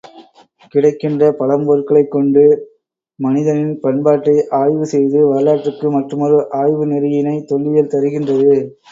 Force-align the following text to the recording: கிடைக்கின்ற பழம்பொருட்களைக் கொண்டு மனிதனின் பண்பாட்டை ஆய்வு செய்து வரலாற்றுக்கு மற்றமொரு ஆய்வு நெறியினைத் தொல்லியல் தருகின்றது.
கிடைக்கின்ற 0.73 1.23
பழம்பொருட்களைக் 1.39 2.07
கொண்டு 2.07 2.43
மனிதனின் 3.19 3.75
பண்பாட்டை 3.79 4.33
ஆய்வு 4.59 4.85
செய்து 4.85 5.19
வரலாற்றுக்கு 5.27 5.91
மற்றமொரு 5.91 6.39
ஆய்வு 6.61 6.87
நெறியினைத் 6.87 7.47
தொல்லியல் 7.47 7.93
தருகின்றது. 7.93 8.51